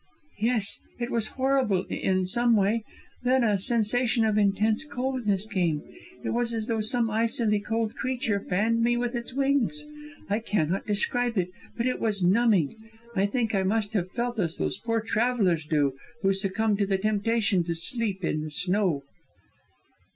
[0.39, 2.83] "Yes it was horrible, in some way.
[3.21, 5.83] Then a sensation of intense coldness came;
[6.23, 9.85] it was as though some icily cold creature fanned me with its wings!
[10.27, 12.73] I cannot describe it, but it was numbing;
[13.15, 15.93] I think I must have felt as those poor travellers do
[16.23, 19.03] who succumb to the temptation to sleep in the snow."